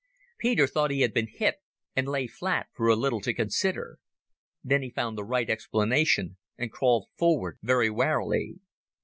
Peter 0.39 0.65
thought 0.65 0.89
he 0.89 1.01
had 1.01 1.13
been 1.13 1.27
hit, 1.27 1.57
and 1.95 2.07
lay 2.07 2.25
flat 2.25 2.65
for 2.73 2.87
a 2.87 2.95
little 2.95 3.21
to 3.21 3.35
consider. 3.35 3.99
Then 4.63 4.81
he 4.81 4.89
found 4.89 5.15
the 5.15 5.23
right 5.23 5.47
explanation, 5.47 6.37
and 6.57 6.71
crawled 6.71 7.05
forward 7.19 7.59
very 7.61 7.91
warily. 7.91 8.55